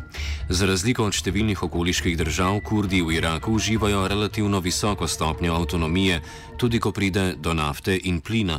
Za 0.50 0.66
razliko 0.66 1.06
od 1.06 1.14
številnih 1.14 1.62
okoliških 1.64 2.18
držav, 2.18 2.58
Kurdi 2.66 3.02
v 3.02 3.14
Iraku 3.20 3.54
uživajo 3.60 4.08
relativno 4.08 4.60
visoko 4.60 5.08
stopnjo 5.08 5.54
avtonomije, 5.54 6.18
tudi 6.58 6.80
ko 6.80 6.92
pride 6.92 7.36
do 7.38 7.54
nafte 7.54 8.00
in 8.04 8.18
plina. 8.22 8.58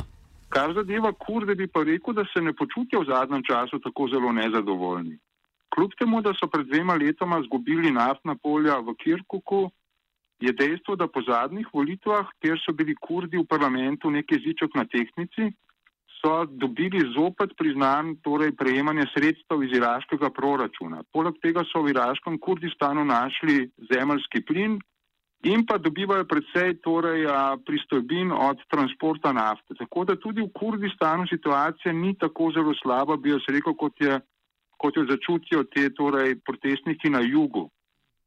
Kar 0.49 0.71
zadeva 0.73 1.11
kurde, 1.11 1.55
bi 1.55 1.67
pa 1.67 1.83
rekel, 1.83 2.15
da 2.15 2.23
se 2.31 2.39
ne 2.39 2.55
počutijo 2.55 3.03
v 3.03 3.11
zadnjem 3.11 3.43
času 3.43 3.79
tako 3.83 4.07
zelo 4.07 4.31
nezadovoljni. 4.31 5.19
Kljub 5.75 5.91
temu, 5.99 6.21
da 6.21 6.31
so 6.39 6.47
pred 6.47 6.71
dvema 6.71 6.95
letoma 6.95 7.43
izgubili 7.43 7.91
naftna 7.91 8.35
polja 8.35 8.79
v 8.79 8.95
Kirkuku, 9.03 9.67
je 10.41 10.53
dejstvo, 10.53 10.95
da 10.95 11.07
po 11.07 11.21
zadnjih 11.21 11.67
volitvah, 11.73 12.29
kjer 12.41 12.59
so 12.61 12.73
bili 12.73 12.95
kurdi 12.95 13.37
v 13.37 13.47
parlamentu 13.49 14.09
neki 14.09 14.39
jeziček 14.39 14.75
na 14.75 14.85
tehnici, 14.85 15.51
so 16.21 16.45
dobili 16.45 17.01
zopet 17.15 17.53
priznan 17.57 18.15
torej 18.25 18.53
prejemanje 18.57 19.07
sredstev 19.13 19.63
iz 19.63 19.73
iraškega 19.77 20.29
proračuna. 20.29 21.03
Poleg 21.13 21.37
tega 21.41 21.63
so 21.71 21.81
v 21.81 21.93
iraškem 21.95 22.37
Kurdistanu 22.39 23.05
našli 23.05 23.69
zemljski 23.91 24.43
plin 24.45 24.77
in 25.43 25.65
pa 25.65 25.79
dobivajo 25.81 26.27
predvsej 26.29 26.75
torej, 26.85 27.25
pristojbin 27.65 28.29
od 28.31 28.61
transporta 28.69 29.33
nafte. 29.33 29.73
Tako 29.77 30.05
da 30.05 30.15
tudi 30.15 30.41
v 30.45 30.53
Kurdistanu 30.53 31.25
situacija 31.29 31.93
ni 31.93 32.13
tako 32.17 32.51
zelo 32.53 32.75
slaba, 32.83 33.17
bi 33.17 33.33
jaz 33.33 33.49
rekel, 33.49 33.73
kot 33.73 33.97
je 34.01 34.19
kot 34.81 34.97
jo 34.97 35.05
začutijo 35.05 35.63
te 35.69 35.89
torej, 35.93 36.39
protestniki 36.45 37.09
na 37.13 37.21
jugu. 37.21 37.69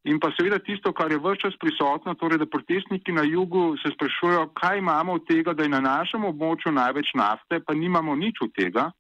In 0.05 0.19
pa 0.21 0.29
seveda 0.37 0.59
tisto, 0.61 0.93
kar 0.93 1.13
je 1.13 1.19
vse 1.19 1.41
čas 1.41 1.55
prisotno, 1.61 2.13
torej, 2.21 2.39
da 2.43 2.47
protestniki 2.47 3.13
na 3.13 3.23
jugu 3.25 3.77
se 3.81 3.89
sprašujejo, 3.95 4.51
kaj 4.61 4.79
imamo 4.79 5.17
od 5.17 5.25
tega, 5.29 5.55
da 5.57 5.65
je 5.65 5.73
na 5.73 5.81
našem 5.81 6.27
območju 6.29 6.73
največ 6.77 7.15
nafte, 7.17 7.61
pa 7.65 7.75
nimamo 7.75 8.17
nič 8.17 8.43
od 8.45 8.53
tega, 8.53 8.91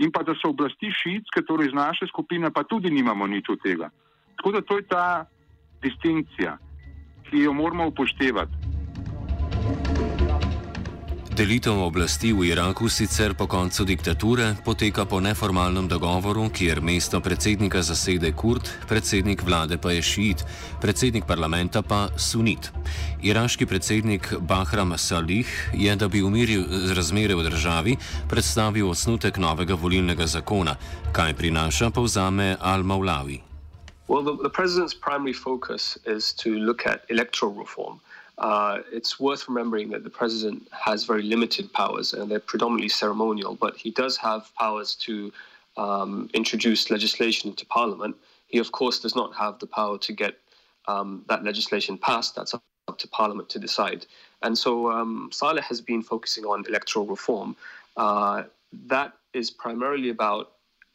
in 0.00 0.12
pa 0.12 0.22
da 0.24 0.32
so 0.40 0.54
oblasti 0.54 0.88
šitske, 0.92 1.44
torej 1.44 1.68
iz 1.68 1.76
naše 1.76 2.08
skupine, 2.08 2.48
pa 2.50 2.64
tudi 2.64 2.90
nimamo 2.90 3.26
nič 3.28 3.52
od 3.52 3.60
tega. 3.64 3.90
Tako 4.36 4.52
da 4.56 4.64
to 4.64 4.80
je 4.80 4.88
ta 4.88 5.04
distinkcija, 5.84 6.56
ki 7.28 7.44
jo 7.44 7.52
moramo 7.52 7.90
upoštevati. 7.92 8.75
Delitev 11.36 11.76
oblasti 11.84 12.32
v 12.32 12.48
Iraku 12.48 12.88
sicer 12.88 13.36
po 13.36 13.44
koncu 13.44 13.84
diktature 13.84 14.56
poteka 14.64 15.04
po 15.04 15.20
neformalnem 15.20 15.84
dogovoru, 15.84 16.48
kjer 16.48 16.80
mesto 16.80 17.20
predsednika 17.20 17.82
zasede 17.84 18.32
Kurd, 18.32 18.64
predsednik 18.88 19.44
vlade 19.44 19.76
pa 19.76 19.92
je 19.92 20.00
šiit, 20.00 20.40
predsednik 20.80 21.28
parlamenta 21.28 21.84
pa 21.84 22.08
sunit. 22.16 22.72
Iraški 23.20 23.68
predsednik 23.68 24.32
Bahram 24.40 24.96
Salih 24.96 25.44
je, 25.76 25.92
da 25.96 26.08
bi 26.08 26.24
umiril 26.24 26.64
razmere 26.96 27.36
v 27.36 27.44
državi, 27.44 27.96
predstavil 28.32 28.88
osnutek 28.88 29.36
novega 29.36 29.76
volilnega 29.76 30.24
zakona, 30.24 30.80
kaj 31.12 31.36
prinaša 31.36 31.92
povzame 31.92 32.56
Al-Maulawi. 32.56 33.42
Well, 34.08 34.24
the, 34.24 34.40
the 34.40 34.48
president's 34.48 34.96
primary 34.96 35.36
focus 35.36 35.98
is 36.06 36.32
to 36.40 36.56
look 36.56 36.86
at 36.86 37.04
electoral 37.12 37.52
reform. 37.52 38.00
Uh, 38.38 38.80
it's 38.92 39.18
worth 39.18 39.48
remembering 39.48 39.90
that 39.90 40.04
the 40.04 40.10
president 40.10 40.68
has 40.70 41.04
very 41.04 41.22
limited 41.22 41.72
powers 41.72 42.12
and 42.12 42.30
they're 42.30 42.38
predominantly 42.38 42.88
ceremonial, 42.88 43.54
but 43.54 43.76
he 43.76 43.90
does 43.90 44.16
have 44.16 44.54
powers 44.56 44.94
to 44.94 45.32
um, 45.76 46.28
introduce 46.34 46.90
legislation 46.90 47.50
into 47.50 47.64
parliament. 47.66 48.14
He, 48.46 48.58
of 48.58 48.72
course, 48.72 49.00
does 49.00 49.16
not 49.16 49.34
have 49.34 49.58
the 49.58 49.66
power 49.66 49.98
to 49.98 50.12
get 50.12 50.36
um, 50.86 51.24
that 51.28 51.44
legislation 51.44 51.96
passed. 51.98 52.36
That's 52.36 52.54
up 52.54 52.62
to 52.98 53.08
parliament 53.08 53.48
to 53.50 53.58
decide. 53.58 54.06
And 54.42 54.56
so 54.56 54.90
um, 54.90 55.30
Saleh 55.32 55.64
has 55.64 55.80
been 55.80 56.02
focusing 56.02 56.44
on 56.44 56.64
electoral 56.68 57.06
reform. 57.06 57.56
Uh, 57.96 58.44
that 58.86 59.14
is 59.32 59.50
primarily 59.50 60.10
about 60.10 60.52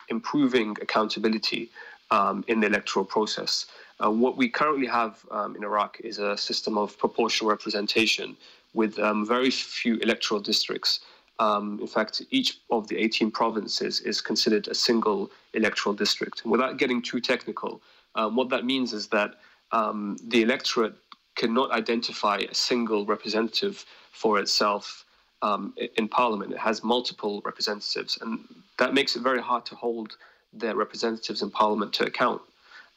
improving 0.09 0.75
accountability 0.81 1.69
um, 2.11 2.43
in 2.47 2.59
the 2.59 2.67
electoral 2.67 3.05
process. 3.05 3.65
Uh, 4.03 4.09
what 4.09 4.35
we 4.35 4.49
currently 4.49 4.87
have 4.87 5.23
um, 5.31 5.55
in 5.55 5.63
Iraq 5.63 5.99
is 6.03 6.17
a 6.17 6.35
system 6.35 6.77
of 6.77 6.97
proportional 6.97 7.49
representation 7.49 8.35
with 8.73 8.97
um, 8.99 9.25
very 9.25 9.51
few 9.51 9.97
electoral 9.97 10.39
districts. 10.39 11.01
Um, 11.39 11.79
in 11.81 11.87
fact, 11.87 12.21
each 12.31 12.59
of 12.69 12.87
the 12.87 12.97
18 12.97 13.31
provinces 13.31 13.99
is 14.01 14.21
considered 14.21 14.67
a 14.67 14.75
single 14.75 15.31
electoral 15.53 15.93
district. 15.93 16.45
Without 16.45 16.77
getting 16.77 17.01
too 17.01 17.19
technical, 17.19 17.81
um, 18.15 18.35
what 18.35 18.49
that 18.49 18.65
means 18.65 18.93
is 18.93 19.07
that 19.07 19.35
um, 19.71 20.17
the 20.27 20.41
electorate 20.41 20.95
cannot 21.35 21.71
identify 21.71 22.37
a 22.37 22.53
single 22.53 23.05
representative 23.05 23.85
for 24.11 24.39
itself 24.39 25.05
um, 25.41 25.73
in 25.97 26.07
parliament. 26.07 26.51
It 26.51 26.59
has 26.59 26.83
multiple 26.83 27.41
representatives, 27.45 28.17
and 28.21 28.39
that 28.77 28.93
makes 28.93 29.15
it 29.15 29.21
very 29.21 29.41
hard 29.41 29.65
to 29.67 29.75
hold 29.75 30.17
their 30.53 30.75
representatives 30.75 31.41
in 31.41 31.49
parliament 31.49 31.93
to 31.93 32.05
account. 32.05 32.41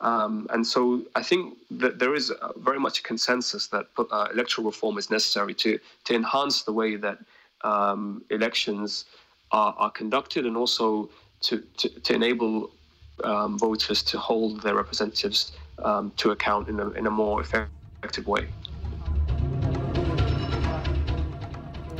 Um, 0.00 0.46
and 0.50 0.66
so 0.66 1.02
I 1.14 1.22
think 1.22 1.56
that 1.70 1.98
there 1.98 2.14
is 2.14 2.32
very 2.56 2.80
much 2.80 3.00
a 3.00 3.02
consensus 3.02 3.68
that 3.68 3.86
uh, 3.98 4.28
electoral 4.32 4.66
reform 4.66 4.98
is 4.98 5.10
necessary 5.10 5.54
to, 5.54 5.78
to 6.04 6.14
enhance 6.14 6.62
the 6.62 6.72
way 6.72 6.96
that 6.96 7.18
um, 7.62 8.24
elections 8.30 9.06
are, 9.52 9.74
are, 9.78 9.90
conducted 9.90 10.44
and 10.44 10.56
also 10.56 11.08
to, 11.40 11.62
to, 11.78 11.88
to 11.88 12.14
enable 12.14 12.70
um, 13.22 13.58
voters 13.58 14.02
to 14.02 14.18
hold 14.18 14.60
their 14.62 14.74
representatives 14.74 15.52
um, 15.82 16.12
to 16.16 16.32
account 16.32 16.68
in 16.68 16.80
a, 16.80 16.90
in 16.90 17.06
a 17.06 17.10
more 17.10 17.40
effective 17.40 18.26
way. 18.26 18.46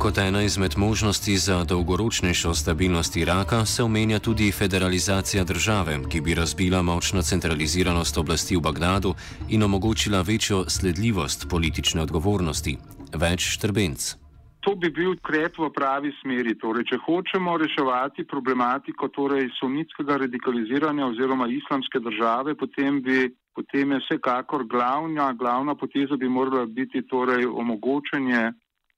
Kot 0.05 0.17
ena 0.17 0.41
izmed 0.45 0.73
možnosti 0.77 1.37
za 1.37 1.63
dolgoročnejšo 1.63 2.53
stabilnost 2.53 3.15
Iraka 3.17 3.65
se 3.65 3.83
omenja 3.83 4.19
tudi 4.19 4.51
federalizacija 4.51 5.43
države, 5.43 5.97
ki 6.11 6.21
bi 6.21 6.35
razbila 6.35 6.81
močno 6.81 7.21
centraliziranost 7.21 8.17
oblasti 8.17 8.55
v 8.55 8.61
Bagdadu 8.61 9.13
in 9.49 9.63
omogočila 9.63 10.21
večjo 10.21 10.65
sledljivost 10.67 11.47
politične 11.49 12.01
odgovornosti. 12.01 12.77
Več 13.13 13.57
trbenc. 13.57 14.13
To 14.59 14.75
bi 14.75 14.89
bil 14.89 15.11
ukrep 15.11 15.57
v 15.57 15.69
pravi 15.73 16.11
smeri. 16.21 16.53
Torej, 16.61 16.85
če 16.89 16.99
hočemo 17.05 17.57
reševati 17.57 18.27
problematiko 18.29 19.07
torej 19.07 19.49
sunitskega 19.59 20.19
radikaliziranja 20.25 21.07
oziroma 21.07 21.47
islamske 21.49 21.99
države, 21.99 22.53
potem, 22.55 23.01
bi, 23.01 23.33
potem 23.57 23.91
je 23.91 23.99
vsekakor 24.03 24.67
glavna, 24.69 25.33
glavna 25.33 25.75
poteza 25.75 26.15
bi 26.15 26.29
morala 26.29 26.65
biti 26.65 27.01
torej 27.09 27.45
omogočanje 27.45 28.51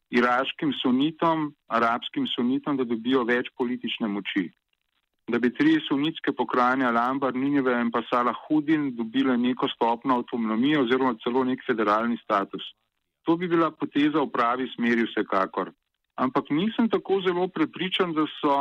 iraškim 0.10 0.72
sunitom, 0.82 1.52
arabskim 1.68 2.28
sunitom, 2.28 2.78
da 2.78 2.84
dobijo 2.88 3.24
več 3.28 3.50
politične 3.58 4.08
moči. 4.08 4.48
Da 5.28 5.40
bi 5.44 5.52
tri 5.52 5.76
sunitske 5.84 6.32
pokrajine, 6.32 6.86
Alambar, 6.88 7.36
Nineve 7.36 7.74
in 7.82 7.92
pa 7.92 8.00
Salah 8.08 8.36
Hudin, 8.46 8.94
dobile 8.96 9.36
neko 9.38 9.68
stopno 9.68 10.22
avtonomije 10.22 10.80
oziroma 10.80 11.18
celo 11.24 11.44
nek 11.44 11.66
federalni 11.68 12.16
status. 12.24 12.64
To 13.28 13.36
bi 13.36 13.50
bila 13.52 13.72
poteza 13.72 14.24
v 14.24 14.32
pravi 14.32 14.70
smeri 14.76 15.04
vsekakor. 15.04 15.74
Ampak 16.16 16.48
nisem 16.50 16.88
tako 16.90 17.20
zelo 17.22 17.50
prepričan, 17.52 18.14
da 18.16 18.24
so, 18.40 18.56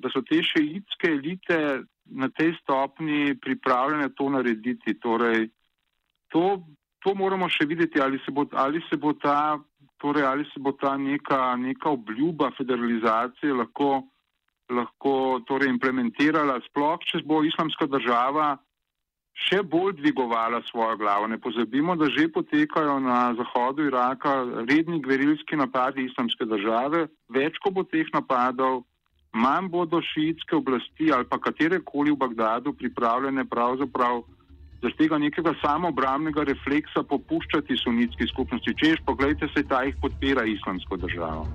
da 0.00 0.08
so 0.08 0.24
te 0.24 0.40
šeitske 0.42 1.12
elite 1.12 1.58
na 2.08 2.30
tej 2.32 2.54
stopni 2.62 3.36
pripravljene 3.36 4.08
to 4.16 4.30
narediti. 4.32 4.96
Torej, 4.98 5.50
to, 6.32 6.64
to 7.04 7.14
moramo 7.14 7.48
še 7.52 7.68
videti, 7.68 8.00
ali 8.00 8.18
se 8.24 8.32
bo, 8.32 8.48
ali 8.56 8.80
se 8.88 8.96
bo 8.96 9.12
ta 9.12 9.60
torej 10.00 10.24
ali 10.26 10.44
se 10.52 10.60
bo 10.60 10.72
ta 10.72 10.96
neka, 10.96 11.56
neka 11.56 11.90
obljuba 11.90 12.50
federalizacije 12.56 13.54
lahko, 13.54 14.02
lahko 14.70 15.14
torej 15.46 15.68
implementirala, 15.68 16.60
sploh 16.68 16.98
če 17.04 17.22
bo 17.24 17.44
islamska 17.44 17.86
država 17.86 18.56
še 19.46 19.62
bolj 19.62 19.96
dvigovala 20.00 20.60
svojo 20.68 20.96
glavo. 21.00 21.28
Ne 21.30 21.38
pozabimo, 21.40 21.96
da 21.96 22.10
že 22.10 22.28
potekajo 22.32 22.98
na 23.00 23.32
zahodu 23.38 23.86
Iraka 23.86 24.64
redni 24.68 25.00
gverilski 25.00 25.56
napadi 25.56 26.04
islamske 26.04 26.44
države, 26.44 27.06
več 27.28 27.56
ko 27.62 27.70
bo 27.70 27.84
teh 27.84 28.08
napadov, 28.14 28.82
manj 29.32 29.70
bodo 29.70 30.02
šiitske 30.02 30.56
oblasti 30.56 31.12
ali 31.14 31.24
pa 31.24 31.38
katerekoli 31.38 32.12
v 32.12 32.18
Bagdadu 32.18 32.74
pripravljene 32.74 33.46
pravzaprav 33.46 34.24
zaradi 34.82 34.96
tega 34.98 35.18
nekega 35.18 35.54
samobramnega 35.60 36.44
refleksa 36.48 37.02
popuščati 37.02 37.76
sunitski 37.76 38.26
skupnosti. 38.26 38.74
Češ, 38.74 39.02
pogledajte 39.06 39.48
se, 39.54 39.62
ta 39.68 39.82
jih 39.84 39.96
podpira 40.00 40.44
islamsko 40.44 40.96
državo. 40.96 41.46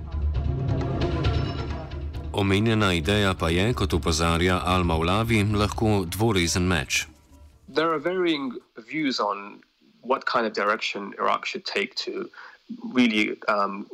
Omenjena 2.32 2.92
ideja 2.92 3.34
pa 3.34 3.48
je, 3.48 3.72
kot 3.74 3.92
upozarja 3.92 4.60
Al-Maulavi, 4.64 5.42
lahko 5.56 6.04
dvorezen 6.04 6.66
meč. 6.68 7.06
There 7.68 7.90
are 7.90 7.98
varying 7.98 8.52
views 8.76 9.18
on 9.20 9.60
what 10.02 10.26
kind 10.26 10.46
of 10.46 10.52
direction 10.52 11.14
Iraq 11.18 11.46
should 11.46 11.64
take 11.64 11.94
to 12.04 12.28
really, 12.92 13.36
um, 13.48 13.86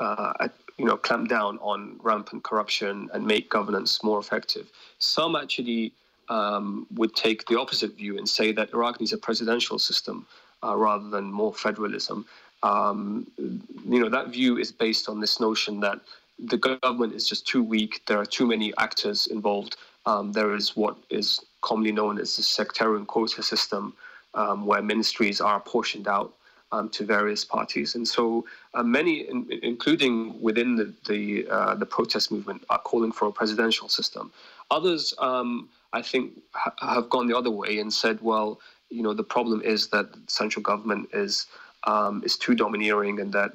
uh, 0.00 0.48
you 0.76 0.84
know, 0.84 0.96
clamp 0.96 1.28
down 1.28 1.58
on 1.58 1.98
rampant 2.02 2.44
corruption 2.44 3.08
and 3.12 3.26
make 3.26 3.48
governance 3.48 4.02
more 4.04 4.20
effective. 4.20 4.70
Some 4.98 5.34
actually 5.34 5.92
um, 6.28 6.86
would 6.94 7.14
take 7.14 7.46
the 7.46 7.58
opposite 7.58 7.96
view 7.96 8.18
and 8.18 8.28
say 8.28 8.52
that 8.52 8.72
Iraq 8.72 9.00
needs 9.00 9.12
a 9.12 9.18
presidential 9.18 9.78
system 9.78 10.26
uh, 10.64 10.76
rather 10.76 11.08
than 11.08 11.24
more 11.24 11.54
federalism. 11.54 12.26
um, 12.62 13.26
you 13.38 14.00
know, 14.00 14.08
that 14.08 14.28
view 14.28 14.58
is 14.58 14.72
based 14.72 15.08
on 15.08 15.20
this 15.20 15.40
notion 15.40 15.80
that 15.80 16.00
the 16.38 16.56
government 16.56 17.14
is 17.14 17.28
just 17.28 17.46
too 17.46 17.62
weak. 17.62 18.02
There 18.06 18.18
are 18.18 18.26
too 18.26 18.46
many 18.46 18.72
actors 18.78 19.26
involved. 19.26 19.76
Um, 20.06 20.32
there 20.32 20.54
is 20.54 20.76
what 20.76 20.96
is 21.10 21.40
commonly 21.60 21.92
known 21.92 22.18
as 22.18 22.36
the 22.36 22.42
sectarian 22.42 23.06
quota 23.06 23.42
system, 23.42 23.94
um, 24.34 24.66
where 24.66 24.82
ministries 24.82 25.40
are 25.40 25.60
portioned 25.60 26.08
out 26.08 26.34
um, 26.72 26.88
to 26.90 27.04
various 27.04 27.44
parties, 27.44 27.94
and 27.94 28.06
so 28.06 28.44
uh, 28.74 28.82
many, 28.82 29.20
in, 29.28 29.46
including 29.62 30.40
within 30.40 30.76
the 30.76 30.92
the, 31.06 31.48
uh, 31.48 31.74
the 31.74 31.86
protest 31.86 32.30
movement, 32.30 32.62
are 32.68 32.78
calling 32.78 33.10
for 33.10 33.28
a 33.28 33.32
presidential 33.32 33.88
system. 33.88 34.30
Others, 34.70 35.14
um, 35.18 35.68
I 35.92 36.02
think, 36.02 36.32
ha- 36.52 36.74
have 36.80 37.08
gone 37.10 37.28
the 37.28 37.36
other 37.36 37.50
way 37.50 37.78
and 37.78 37.92
said, 37.92 38.20
well, 38.20 38.60
you 38.90 39.02
know, 39.02 39.14
the 39.14 39.24
problem 39.24 39.62
is 39.62 39.88
that 39.88 40.08
central 40.26 40.62
government 40.62 41.10
is 41.12 41.46
um, 41.84 42.22
is 42.24 42.36
too 42.36 42.54
domineering, 42.54 43.20
and 43.20 43.32
that 43.32 43.52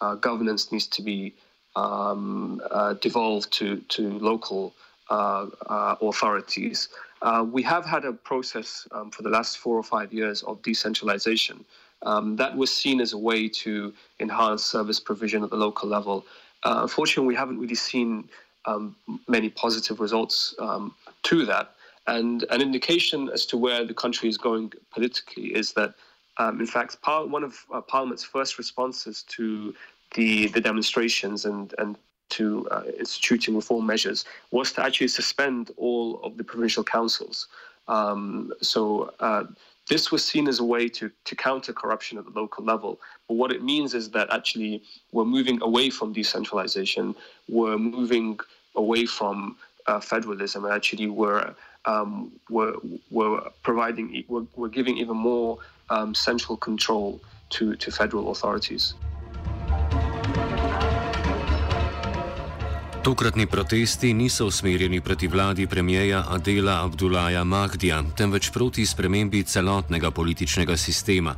uh, 0.00 0.14
governance 0.14 0.70
needs 0.70 0.86
to 0.86 1.02
be 1.02 1.34
um, 1.76 2.62
uh, 2.70 2.94
devolved 2.94 3.52
to 3.54 3.78
to 3.88 4.18
local 4.18 4.74
uh, 5.10 5.46
uh 5.66 5.96
authorities. 6.00 6.88
Uh, 7.22 7.44
we 7.50 7.62
have 7.62 7.84
had 7.86 8.04
a 8.04 8.12
process 8.12 8.86
um, 8.92 9.10
for 9.10 9.22
the 9.22 9.30
last 9.30 9.58
four 9.58 9.76
or 9.76 9.82
five 9.82 10.12
years 10.12 10.42
of 10.42 10.62
decentralization. 10.62 11.64
Um, 12.02 12.36
that 12.36 12.54
was 12.54 12.70
seen 12.70 13.00
as 13.00 13.14
a 13.14 13.18
way 13.18 13.48
to 13.48 13.94
enhance 14.20 14.62
service 14.62 15.00
provision 15.00 15.42
at 15.42 15.48
the 15.48 15.56
local 15.56 15.88
level. 15.88 16.26
Uh, 16.62 16.80
unfortunately, 16.82 17.28
we 17.28 17.34
haven't 17.34 17.58
really 17.58 17.74
seen 17.74 18.28
um, 18.66 18.94
many 19.26 19.48
positive 19.48 20.00
results 20.00 20.54
um, 20.58 20.94
to 21.24 21.44
that. 21.46 21.74
And 22.06 22.44
an 22.50 22.60
indication 22.60 23.30
as 23.32 23.46
to 23.46 23.56
where 23.56 23.84
the 23.84 23.94
country 23.94 24.28
is 24.28 24.38
going 24.38 24.72
politically 24.92 25.54
is 25.54 25.72
that, 25.72 25.94
um, 26.36 26.60
in 26.60 26.66
fact, 26.66 27.00
par- 27.02 27.26
one 27.26 27.44
of 27.44 27.54
uh, 27.72 27.80
Parliament's 27.80 28.24
first 28.24 28.58
responses 28.58 29.22
to 29.36 29.74
the, 30.14 30.48
the 30.48 30.60
demonstrations 30.60 31.44
and, 31.44 31.74
and 31.78 31.96
to 32.30 32.68
uh, 32.70 32.82
instituting 32.98 33.54
reform 33.56 33.86
measures 33.86 34.24
was 34.50 34.72
to 34.72 34.84
actually 34.84 35.08
suspend 35.08 35.70
all 35.76 36.20
of 36.22 36.36
the 36.36 36.44
provincial 36.44 36.84
councils. 36.84 37.48
Um, 37.88 38.52
so 38.60 39.12
uh, 39.20 39.44
this 39.88 40.10
was 40.10 40.24
seen 40.24 40.48
as 40.48 40.60
a 40.60 40.64
way 40.64 40.88
to, 40.88 41.10
to 41.24 41.36
counter 41.36 41.72
corruption 41.72 42.18
at 42.18 42.24
the 42.24 42.38
local 42.38 42.64
level. 42.64 43.00
But 43.28 43.34
what 43.34 43.52
it 43.52 43.62
means 43.62 43.94
is 43.94 44.10
that 44.10 44.32
actually 44.32 44.82
we're 45.12 45.24
moving 45.24 45.60
away 45.62 45.90
from 45.90 46.12
decentralization, 46.12 47.14
we're 47.48 47.78
moving 47.78 48.38
away 48.74 49.06
from 49.06 49.56
uh, 49.86 50.00
federalism, 50.00 50.64
and 50.64 50.74
actually 50.74 51.06
we're, 51.08 51.54
um, 51.84 52.32
we're, 52.48 52.74
we're 53.10 53.40
providing, 53.62 54.24
we're, 54.28 54.46
we're 54.56 54.68
giving 54.68 54.96
even 54.98 55.16
more 55.16 55.58
um, 55.90 56.14
central 56.14 56.56
control 56.56 57.20
to, 57.50 57.74
to 57.76 57.90
federal 57.90 58.30
authorities. 58.30 58.94
Tokratni 63.04 63.46
protesti 63.46 64.14
niso 64.14 64.46
usmerjeni 64.46 65.00
proti 65.00 65.28
vladi 65.28 65.66
premijeja 65.66 66.24
Adela 66.28 66.84
Abdullaja 66.84 67.44
Mahdija, 67.44 68.02
temveč 68.16 68.50
proti 68.50 68.86
spremembi 68.86 69.42
celotnega 69.42 70.10
političnega 70.10 70.76
sistema. 70.76 71.34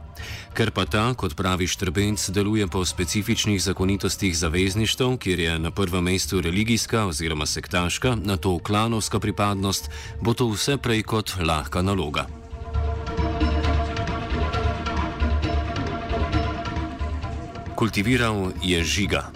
Ker 0.54 0.70
pa 0.70 0.84
ta, 0.86 1.14
kot 1.18 1.34
pravi 1.34 1.66
Štrbenc, 1.66 2.28
deluje 2.30 2.66
po 2.66 2.84
specifičnih 2.84 3.62
zakonitostih 3.62 4.38
zavezništv, 4.38 5.16
kjer 5.18 5.40
je 5.40 5.58
na 5.58 5.70
prvem 5.70 6.04
mestu 6.04 6.40
religijska 6.40 7.06
oziroma 7.06 7.46
sektaška, 7.46 8.14
na 8.22 8.36
to 8.36 8.58
klanovska 8.58 9.18
pripadnost, 9.20 9.90
bo 10.22 10.34
to 10.34 10.46
vse 10.46 10.76
prej 10.78 11.02
kot 11.02 11.34
lahka 11.42 11.82
naloga. 11.82 12.26
Kultiviral 17.74 18.52
je 18.62 18.84
žiga. 18.84 19.35